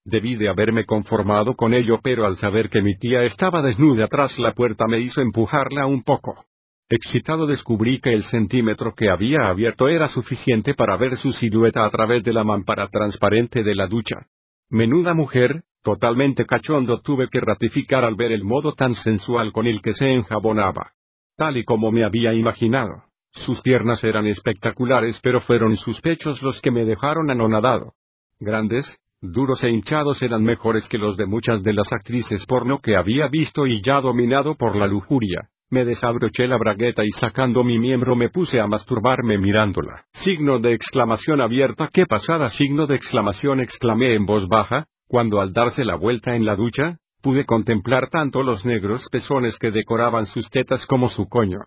[0.03, 4.37] Debí de haberme conformado con ello, pero al saber que mi tía estaba desnuda tras
[4.37, 6.45] la puerta me hizo empujarla un poco.
[6.89, 11.89] Excitado descubrí que el centímetro que había abierto era suficiente para ver su silueta a
[11.91, 14.25] través de la mampara transparente de la ducha.
[14.69, 19.81] Menuda mujer, totalmente cachondo tuve que ratificar al ver el modo tan sensual con el
[19.81, 20.91] que se enjabonaba.
[21.37, 23.08] Tal y como me había imaginado.
[23.31, 27.93] Sus piernas eran espectaculares pero fueron sus pechos los que me dejaron anonadado.
[28.39, 32.95] Grandes, duros e hinchados eran mejores que los de muchas de las actrices porno que
[32.95, 35.49] había visto y ya dominado por la lujuria.
[35.71, 40.05] Me desabroché la bragueta y sacando mi miembro me puse a masturbarme mirándola.
[40.13, 41.89] Signo de exclamación abierta.
[41.93, 42.49] ¿Qué pasada?
[42.49, 46.97] Signo de exclamación exclamé en voz baja, cuando al darse la vuelta en la ducha,
[47.21, 51.59] pude contemplar tanto los negros pezones que decoraban sus tetas como su coño.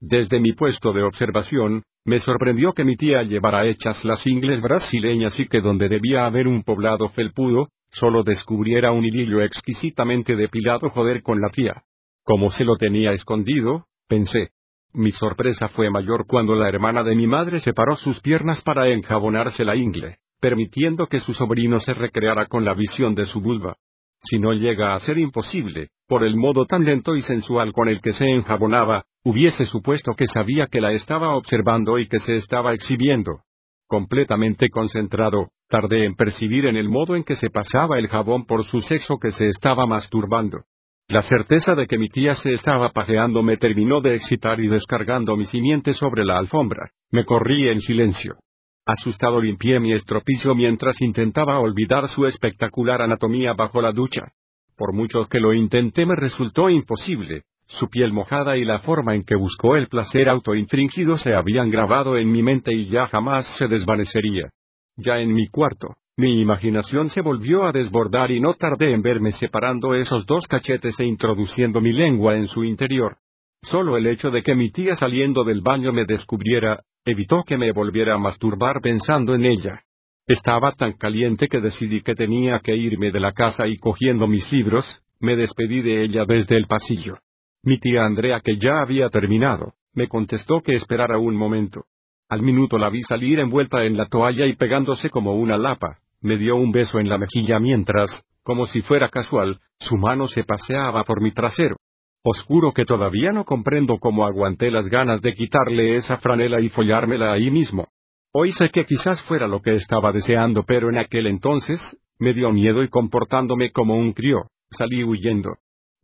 [0.00, 5.38] Desde mi puesto de observación, me sorprendió que mi tía llevara hechas las ingles brasileñas
[5.40, 11.22] y que donde debía haber un poblado felpudo, solo descubriera un hilillo exquisitamente depilado joder
[11.22, 11.82] con la tía.
[12.22, 14.50] Como se lo tenía escondido, pensé.
[14.92, 19.64] Mi sorpresa fue mayor cuando la hermana de mi madre separó sus piernas para enjabonarse
[19.64, 23.76] la ingle, permitiendo que su sobrino se recreara con la visión de su vulva.
[24.22, 28.00] Si no llega a ser imposible, por el modo tan lento y sensual con el
[28.00, 32.72] que se enjabonaba, hubiese supuesto que sabía que la estaba observando y que se estaba
[32.72, 33.40] exhibiendo.
[33.86, 38.64] Completamente concentrado, tardé en percibir en el modo en que se pasaba el jabón por
[38.64, 40.64] su sexo que se estaba masturbando.
[41.08, 45.36] La certeza de que mi tía se estaba pajeando me terminó de excitar y descargando
[45.36, 48.36] mi simiente sobre la alfombra, me corrí en silencio.
[48.84, 54.32] Asustado limpié mi estropicio mientras intentaba olvidar su espectacular anatomía bajo la ducha.
[54.76, 59.24] Por mucho que lo intenté me resultó imposible, su piel mojada y la forma en
[59.24, 63.68] que buscó el placer autoinfringido se habían grabado en mi mente y ya jamás se
[63.68, 64.50] desvanecería.
[64.96, 69.32] Ya en mi cuarto, mi imaginación se volvió a desbordar y no tardé en verme
[69.32, 73.18] separando esos dos cachetes e introduciendo mi lengua en su interior.
[73.62, 77.70] Solo el hecho de que mi tía saliendo del baño me descubriera, evitó que me
[77.72, 79.82] volviera a masturbar pensando en ella.
[80.26, 84.50] Estaba tan caliente que decidí que tenía que irme de la casa y cogiendo mis
[84.52, 84.84] libros,
[85.20, 87.18] me despedí de ella desde el pasillo.
[87.62, 91.84] Mi tía Andrea, que ya había terminado, me contestó que esperara un momento.
[92.28, 96.36] Al minuto la vi salir envuelta en la toalla y pegándose como una lapa, me
[96.36, 101.04] dio un beso en la mejilla mientras, como si fuera casual, su mano se paseaba
[101.04, 101.76] por mi trasero.
[102.24, 107.32] Oscuro que todavía no comprendo cómo aguanté las ganas de quitarle esa franela y follármela
[107.32, 107.88] ahí mismo.
[108.32, 111.80] Hoy sé que quizás fuera lo que estaba deseando, pero en aquel entonces,
[112.18, 115.56] me dio miedo y comportándome como un crío, salí huyendo.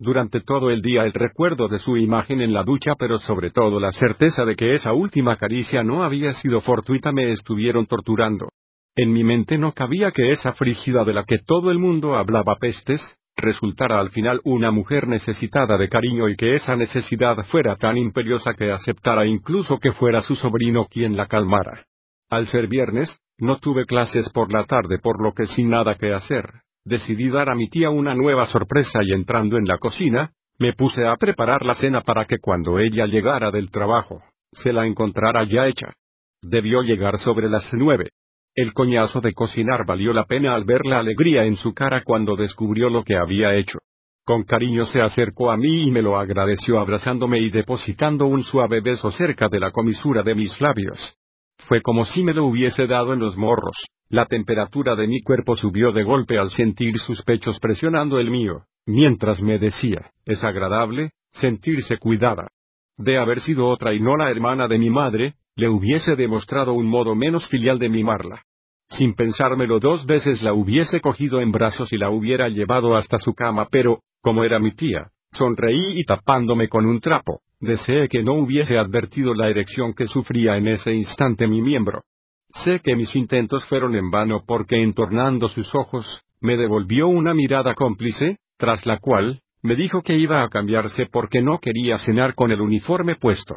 [0.05, 3.81] Durante todo el día el recuerdo de su imagen en la ducha, pero sobre todo
[3.81, 8.51] la certeza de que esa última caricia no había sido fortuita me estuvieron torturando.
[8.95, 12.57] En mi mente no cabía que esa frígida de la que todo el mundo hablaba
[12.61, 13.01] pestes,
[13.35, 18.53] resultara al final una mujer necesitada de cariño y que esa necesidad fuera tan imperiosa
[18.53, 21.87] que aceptara incluso que fuera su sobrino quien la calmara.
[22.29, 26.13] Al ser viernes, no tuve clases por la tarde por lo que sin nada que
[26.13, 26.45] hacer,
[26.85, 31.05] decidí dar a mi tía una nueva sorpresa y entrando en la cocina, me puse
[31.07, 35.67] a preparar la cena para que cuando ella llegara del trabajo, se la encontrara ya
[35.67, 35.95] hecha.
[36.43, 38.11] Debió llegar sobre las nueve.
[38.55, 42.37] El coñazo de cocinar valió la pena al ver la alegría en su cara cuando
[42.37, 43.79] descubrió lo que había hecho.
[44.25, 48.81] Con cariño se acercó a mí y me lo agradeció abrazándome y depositando un suave
[48.81, 51.17] beso cerca de la comisura de mis labios.
[51.67, 53.77] Fue como si me lo hubiese dado en los morros.
[54.09, 58.65] La temperatura de mi cuerpo subió de golpe al sentir sus pechos presionando el mío,
[58.87, 62.49] mientras me decía, es agradable, sentirse cuidada.
[62.97, 66.87] de haber sido otra y no la hermana de mi madre, le hubiese demostrado un
[66.87, 68.43] modo menos filial de mimarla.
[68.89, 73.35] Sin pensármelo dos veces la hubiese cogido en brazos y la hubiera llevado hasta su
[73.35, 78.35] cama, pero, como era mi tía, sonreí y tapándome con un trapo, deseé que no
[78.35, 82.03] hubiese advertido la erección que sufría en ese instante mi miembro.
[82.63, 87.75] Sé que mis intentos fueron en vano porque entornando sus ojos, me devolvió una mirada
[87.75, 92.53] cómplice, tras la cual, me dijo que iba a cambiarse porque no quería cenar con
[92.53, 93.57] el uniforme puesto.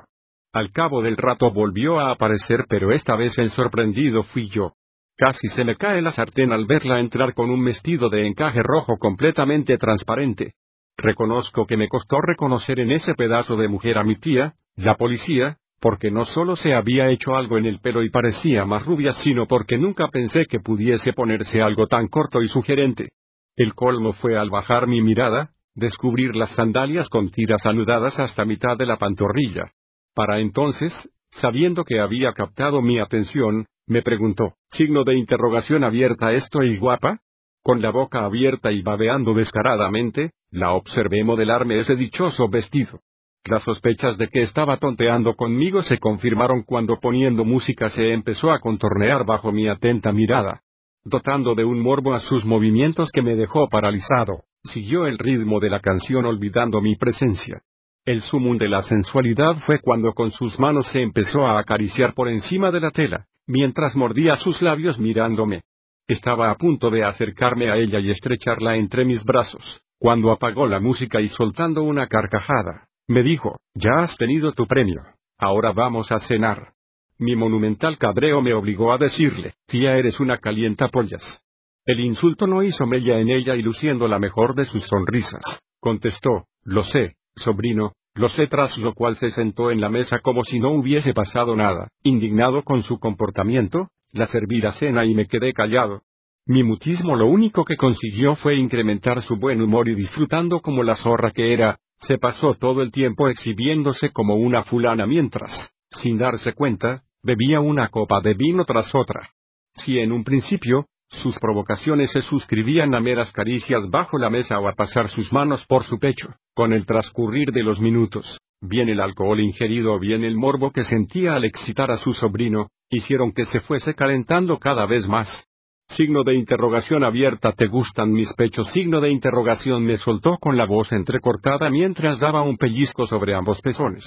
[0.54, 4.74] Al cabo del rato volvió a aparecer pero esta vez el sorprendido fui yo.
[5.16, 8.98] Casi se me cae la sartén al verla entrar con un vestido de encaje rojo
[8.98, 10.54] completamente transparente.
[10.96, 15.58] Reconozco que me costó reconocer en ese pedazo de mujer a mi tía, la policía,
[15.80, 19.46] porque no solo se había hecho algo en el pelo y parecía más rubia, sino
[19.46, 23.10] porque nunca pensé que pudiese ponerse algo tan corto y sugerente.
[23.56, 28.78] El colmo fue al bajar mi mirada, descubrir las sandalias con tiras anudadas hasta mitad
[28.78, 29.72] de la pantorrilla.
[30.16, 30.92] Para entonces,
[31.30, 37.20] sabiendo que había captado mi atención, me preguntó, signo de interrogación abierta ¿estoy guapa?
[37.62, 43.02] Con la boca abierta y babeando descaradamente, la observé modelarme ese dichoso vestido.
[43.45, 48.60] Las sospechas de que estaba tonteando conmigo se confirmaron cuando poniendo música se empezó a
[48.60, 50.62] contornear bajo mi atenta mirada.
[51.06, 55.69] Dotando de un morbo a sus movimientos que me dejó paralizado, siguió el ritmo de
[55.69, 57.62] la canción olvidando mi presencia.
[58.06, 62.28] El sumum de la sensualidad fue cuando con sus manos se empezó a acariciar por
[62.28, 65.62] encima de la tela, mientras mordía sus labios mirándome.
[66.08, 70.80] Estaba a punto de acercarme a ella y estrecharla entre mis brazos, cuando apagó la
[70.80, 75.02] música y soltando una carcajada, me dijo, ya has tenido tu premio,
[75.38, 76.74] ahora vamos a cenar.
[77.17, 81.41] Mi monumental cabreo me obligó a decirle, tía eres una calientapollas.
[81.86, 85.41] El insulto no hizo mella en ella y luciendo la mejor de sus sonrisas,
[85.80, 90.43] contestó, lo sé, sobrino, lo sé tras lo cual se sentó en la mesa como
[90.43, 95.28] si no hubiese pasado nada, indignado con su comportamiento, la servir a cena y me
[95.28, 96.02] quedé callado.
[96.46, 100.96] Mi mutismo lo único que consiguió fue incrementar su buen humor y disfrutando como la
[100.96, 106.54] zorra que era, se pasó todo el tiempo exhibiéndose como una fulana mientras, sin darse
[106.54, 109.30] cuenta, bebía una copa de vino tras otra.
[109.74, 114.68] Si en un principio, sus provocaciones se suscribían a meras caricias bajo la mesa o
[114.68, 119.00] a pasar sus manos por su pecho, con el transcurrir de los minutos, bien el
[119.00, 123.46] alcohol ingerido o bien el morbo que sentía al excitar a su sobrino, hicieron que
[123.46, 125.46] se fuese calentando cada vez más.
[125.89, 128.69] Signo de interrogación abierta, ¿te gustan mis pechos?
[128.71, 133.62] Signo de interrogación me soltó con la voz entrecortada mientras daba un pellizco sobre ambos
[133.62, 134.04] pezones.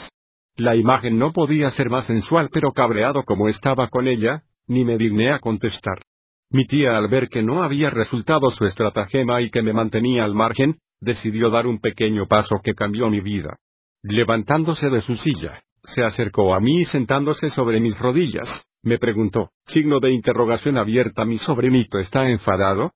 [0.57, 4.99] La imagen no podía ser más sensual, pero cabreado como estaba con ella, ni me
[4.99, 6.03] digné a contestar.
[6.51, 10.35] Mi tía al ver que no había resultado su estratagema y que me mantenía al
[10.35, 13.57] margen, decidió dar un pequeño paso que cambió mi vida.
[14.03, 19.51] Levantándose de su silla, se acercó a mí y sentándose sobre mis rodillas, me preguntó,
[19.67, 22.93] signo de interrogación abierta, ¿mi sobrinito está enfadado?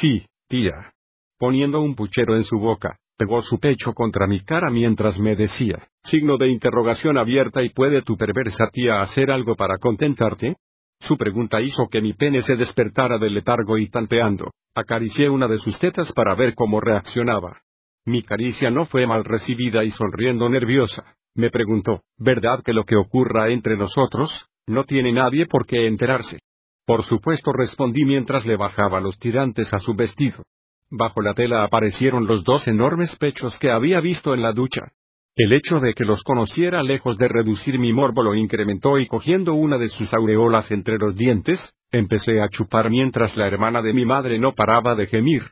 [0.00, 0.92] Sí, tía.
[1.38, 5.88] Poniendo un puchero en su boca, pegó su pecho contra mi cara mientras me decía,
[6.04, 10.56] signo de interrogación abierta y puede tu perversa tía hacer algo para contentarte?
[11.00, 15.58] Su pregunta hizo que mi pene se despertara del letargo y tanteando, acaricié una de
[15.58, 17.60] sus tetas para ver cómo reaccionaba.
[18.06, 22.96] Mi caricia no fue mal recibida y sonriendo nerviosa, me preguntó, ¿verdad que lo que
[22.96, 26.40] ocurra entre nosotros, no tiene nadie por qué enterarse.
[26.86, 30.44] Por supuesto respondí mientras le bajaba los tirantes a su vestido.
[30.90, 34.92] Bajo la tela aparecieron los dos enormes pechos que había visto en la ducha.
[35.34, 39.54] El hecho de que los conociera lejos de reducir mi morbo lo incrementó y cogiendo
[39.54, 41.58] una de sus aureolas entre los dientes,
[41.90, 45.42] empecé a chupar mientras la hermana de mi madre no paraba de gemir.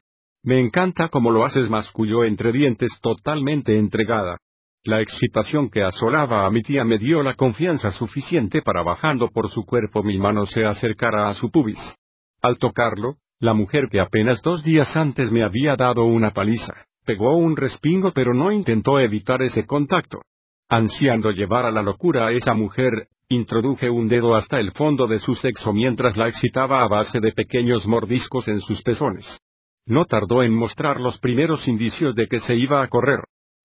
[0.43, 4.39] Me encanta como lo haces masculló entre dientes totalmente entregada.
[4.87, 9.51] La excitación que asolaba a mi tía me dio la confianza suficiente para bajando por
[9.51, 11.79] su cuerpo mi mano se acercara a su pubis.
[12.43, 17.35] Al tocarlo, la mujer que apenas dos días antes me había dado una paliza, pegó
[17.35, 20.21] un respingo pero no intentó evitar ese contacto.
[20.69, 25.19] Ansiando llevar a la locura a esa mujer, introduje un dedo hasta el fondo de
[25.19, 29.41] su sexo mientras la excitaba a base de pequeños mordiscos en sus pezones.
[29.87, 33.21] No tardó en mostrar los primeros indicios de que se iba a correr.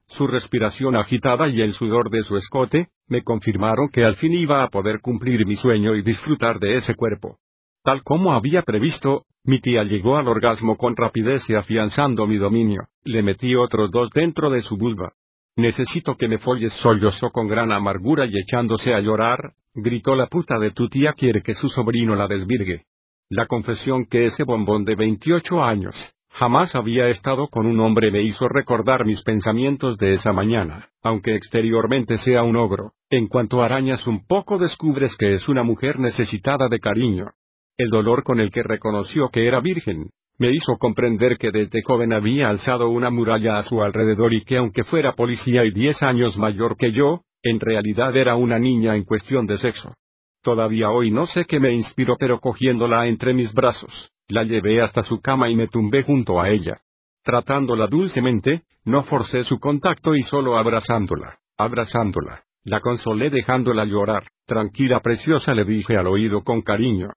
[0.10, 4.64] Su respiración agitada y el sudor de su escote, me confirmaron que al fin iba
[4.64, 7.38] a poder cumplir mi sueño y disfrutar de ese cuerpo.
[7.84, 12.88] Tal como había previsto, mi tía llegó al orgasmo con rapidez y afianzando mi dominio,
[13.04, 15.14] le metí otros dos dentro de su vulva.
[15.56, 20.58] Necesito que me folles sollozó con gran amargura y echándose a llorar, gritó la puta
[20.58, 22.86] de tu tía quiere que su sobrino la desvirgue.
[23.30, 25.96] La confesión que ese bombón de 28 años,
[26.40, 31.36] Jamás había estado con un hombre me hizo recordar mis pensamientos de esa mañana, aunque
[31.36, 36.70] exteriormente sea un ogro, en cuanto arañas un poco descubres que es una mujer necesitada
[36.70, 37.26] de cariño.
[37.78, 42.14] El dolor con el que reconoció que era virgen, me hizo comprender que desde joven
[42.14, 46.38] había alzado una muralla a su alrededor y que aunque fuera policía y diez años
[46.38, 49.94] mayor que yo, en realidad era una niña en cuestión de sexo.
[50.42, 55.02] Todavía hoy no sé qué me inspiró pero cogiéndola entre mis brazos, la llevé hasta
[55.02, 56.82] su cama y me tumbé junto a ella.
[57.24, 65.02] Tratándola dulcemente, no forcé su contacto y solo abrazándola, abrazándola, la consolé dejándola llorar, tranquila
[65.02, 67.10] preciosa le dije al oído con cariño.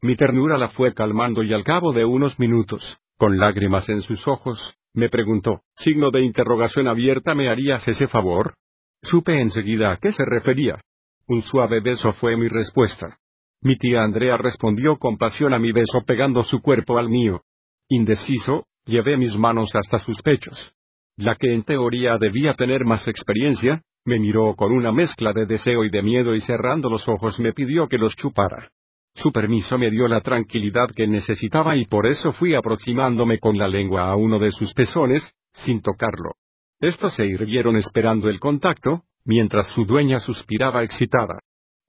[0.00, 4.26] Mi ternura la fue calmando y al cabo de unos minutos, con lágrimas en sus
[4.26, 8.54] ojos, me preguntó, signo de interrogación abierta, ¿me harías ese favor?
[9.02, 10.80] Supe enseguida a qué se refería.
[11.26, 13.18] Un suave beso fue mi respuesta.
[13.62, 17.42] Mi tía Andrea respondió con pasión a mi beso pegando su cuerpo al mío.
[17.88, 20.72] Indeciso, llevé mis manos hasta sus pechos.
[21.16, 25.84] La que en teoría debía tener más experiencia, me miró con una mezcla de deseo
[25.84, 28.70] y de miedo y cerrando los ojos me pidió que los chupara.
[29.14, 33.68] Su permiso me dio la tranquilidad que necesitaba y por eso fui aproximándome con la
[33.68, 36.30] lengua a uno de sus pezones, sin tocarlo.
[36.80, 41.40] Estos se irguieron esperando el contacto, mientras su dueña suspiraba excitada.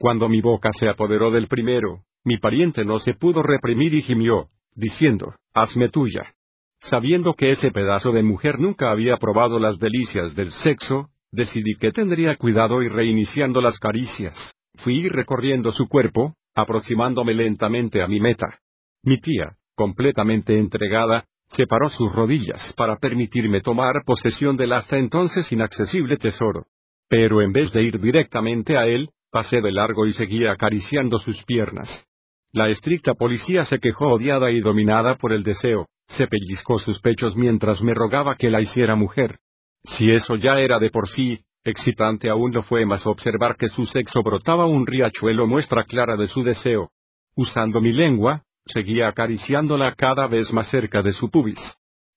[0.01, 4.47] Cuando mi boca se apoderó del primero, mi pariente no se pudo reprimir y gimió,
[4.73, 6.33] diciendo, hazme tuya.
[6.79, 11.91] Sabiendo que ese pedazo de mujer nunca había probado las delicias del sexo, decidí que
[11.91, 14.35] tendría cuidado y reiniciando las caricias,
[14.77, 18.57] fui recorriendo su cuerpo, aproximándome lentamente a mi meta.
[19.03, 26.17] Mi tía, completamente entregada, separó sus rodillas para permitirme tomar posesión del hasta entonces inaccesible
[26.17, 26.65] tesoro.
[27.07, 31.43] Pero en vez de ir directamente a él, pasé de largo y seguía acariciando sus
[31.43, 32.05] piernas.
[32.51, 37.36] La estricta policía se quejó odiada y dominada por el deseo, se pellizcó sus pechos
[37.36, 39.39] mientras me rogaba que la hiciera mujer.
[39.84, 43.86] Si eso ya era de por sí, excitante aún lo fue más observar que su
[43.86, 46.89] sexo brotaba un riachuelo muestra clara de su deseo.
[47.36, 51.59] Usando mi lengua, seguía acariciándola cada vez más cerca de su pubis.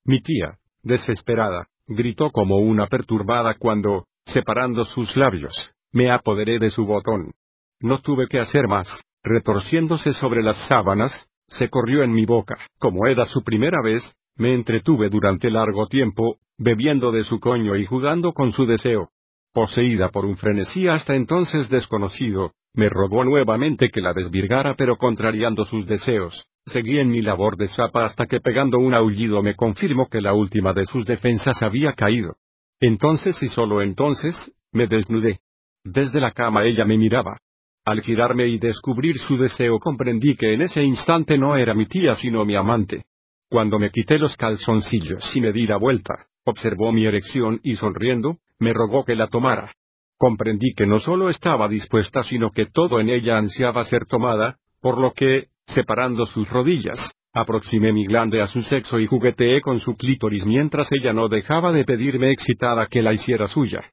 [0.03, 6.85] Mi tía, desesperada, gritó como una perturbada cuando, separando sus labios, me apoderé de su
[6.85, 7.31] botón.
[7.79, 8.89] No tuve que hacer más,
[9.23, 12.57] retorciéndose sobre las sábanas, se corrió en mi boca.
[12.77, 14.03] Como era su primera vez,
[14.35, 19.11] me entretuve durante largo tiempo, bebiendo de su coño y jugando con su deseo.
[19.53, 25.63] Poseída por un frenesí hasta entonces desconocido, me rogó nuevamente que la desvirgara pero contrariando
[25.63, 26.45] sus deseos.
[26.65, 30.33] Seguí en mi labor de zapa hasta que pegando un aullido me confirmó que la
[30.33, 32.35] última de sus defensas había caído.
[32.81, 34.35] Entonces y solo entonces,
[34.73, 35.39] me desnudé.
[35.85, 37.37] Desde la cama ella me miraba.
[37.85, 42.15] Al girarme y descubrir su deseo comprendí que en ese instante no era mi tía
[42.15, 43.03] sino mi amante.
[43.47, 48.37] Cuando me quité los calzoncillos y me di la vuelta, observó mi erección y sonriendo,
[48.57, 49.73] me rogó que la tomara.
[50.17, 54.97] Comprendí que no solo estaba dispuesta sino que todo en ella ansiaba ser tomada, por
[54.97, 59.95] lo que, separando sus rodillas, aproximé mi glande a su sexo y jugueteé con su
[59.95, 63.83] clítoris mientras ella no dejaba de pedirme excitada que la hiciera suya.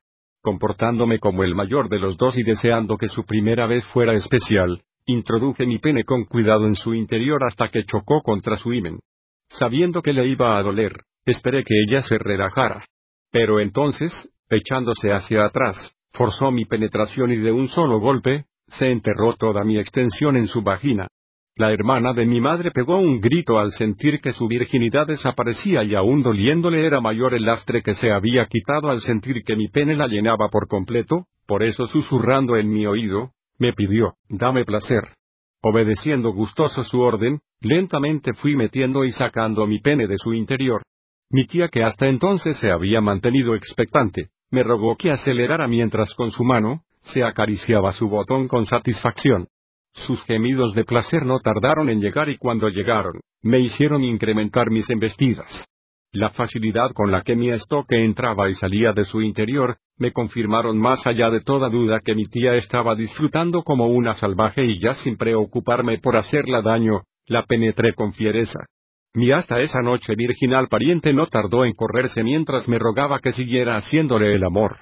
[0.42, 4.82] Comportándome como el mayor de los dos y deseando que su primera vez fuera especial,
[5.06, 8.98] introduje mi pene con cuidado en su interior hasta que chocó contra su himen.
[9.48, 12.84] Sabiendo que le iba a doler, esperé que ella se relajara.
[13.30, 14.12] Pero entonces,
[14.50, 19.78] echándose hacia atrás, forzó mi penetración y de un solo golpe, se enterró toda mi
[19.78, 21.06] extensión en su vagina.
[21.56, 25.94] La hermana de mi madre pegó un grito al sentir que su virginidad desaparecía y
[25.94, 29.94] aún doliéndole era mayor el lastre que se había quitado al sentir que mi pene
[29.94, 35.08] la llenaba por completo, por eso susurrando en mi oído, me pidió, dame placer.
[35.60, 40.82] Obedeciendo gustoso su orden, lentamente fui metiendo y sacando mi pene de su interior.
[41.30, 46.30] Mi tía que hasta entonces se había mantenido expectante, me rogó que acelerara mientras con
[46.30, 49.48] su mano, se acariciaba su botón con satisfacción.
[49.94, 54.88] Sus gemidos de placer no tardaron en llegar y cuando llegaron, me hicieron incrementar mis
[54.90, 55.66] embestidas.
[56.12, 60.78] La facilidad con la que mi estoque entraba y salía de su interior, me confirmaron
[60.78, 64.94] más allá de toda duda que mi tía estaba disfrutando como una salvaje y ya
[64.96, 68.60] sin preocuparme por hacerla daño, la penetré con fiereza.
[69.14, 73.76] Mi hasta esa noche virginal pariente no tardó en correrse mientras me rogaba que siguiera
[73.76, 74.80] haciéndole el amor.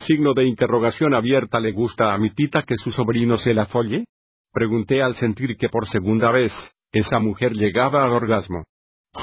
[0.00, 4.04] Signo de interrogación abierta le gusta a mi tita que su sobrino se la folle?
[4.52, 6.52] Pregunté al sentir que por segunda vez,
[6.92, 8.64] esa mujer llegaba al orgasmo.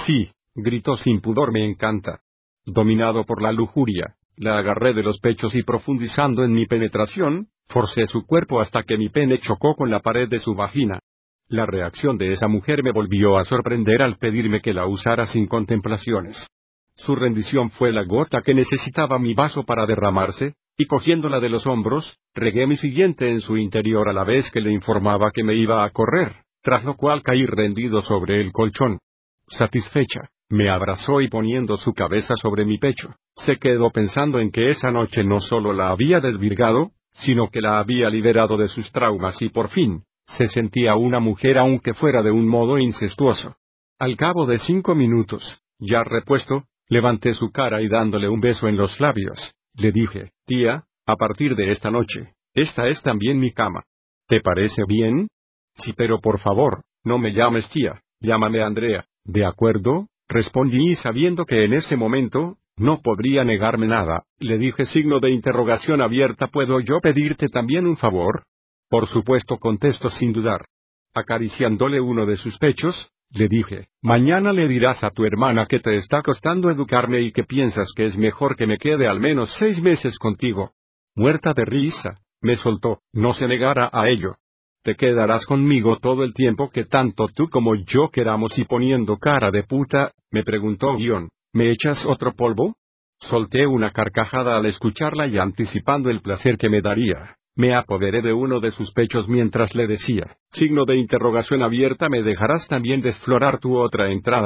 [0.06, 2.22] Sí, gritó sin pudor, me encanta.
[2.66, 8.08] Dominado por la lujuria, la agarré de los pechos y profundizando en mi penetración, forcé
[8.08, 11.00] su cuerpo hasta que mi pene chocó con la pared de su vagina.
[11.48, 15.48] La reacción de esa mujer me volvió a sorprender al pedirme que la usara sin
[15.48, 16.48] contemplaciones.
[16.96, 21.66] Su rendición fue la gota que necesitaba mi vaso para derramarse, y cogiéndola de los
[21.68, 25.56] hombros, regué mi siguiente en su interior a la vez que le informaba que me
[25.56, 29.00] iba a correr, tras lo cual caí rendido sobre el colchón.
[29.48, 34.70] Satisfecha, me abrazó y poniendo su cabeza sobre mi pecho, se quedó pensando en que
[34.70, 39.42] esa noche no solo la había desvirgado, sino que la había liberado de sus traumas
[39.42, 43.56] y por fin, se sentía una mujer aunque fuera de un modo incestuoso.
[43.98, 48.76] Al cabo de cinco minutos, ya repuesto, levanté su cara y dándole un beso en
[48.76, 53.84] los labios, le dije, tía, a partir de esta noche, esta es también mi cama.
[54.28, 55.28] ¿Te parece bien?
[55.76, 59.06] Sí, pero por favor, no me llames tía, llámame Andrea.
[59.24, 60.08] ¿De acuerdo?
[60.28, 66.02] Respondí sabiendo que en ese momento, no podría negarme nada, le dije signo de interrogación
[66.02, 68.44] abierta ¿Puedo yo pedirte también un favor?
[68.90, 70.66] Por supuesto contesto sin dudar.
[71.14, 75.98] Acariciándole uno de sus pechos, le dije, mañana le dirás a tu hermana que te
[75.98, 79.82] está costando educarme y que piensas que es mejor que me quede al menos seis
[79.82, 80.72] meses contigo.
[81.16, 84.36] Muerta de risa, me soltó, no se negara a ello.
[84.84, 89.52] Te quedarás conmigo todo el tiempo que tanto tú como yo queramos y poniendo cara
[89.52, 92.76] de puta, me preguntó guion, ¿me echas otro polvo?
[93.20, 97.38] Solté una carcajada al escucharla y anticipando el placer que me daría.
[97.58, 102.22] Me apoderé de uno de sus pechos mientras le decía, signo de interrogación abierta, ¿me
[102.22, 104.44] dejarás también desflorar tu otra entrada?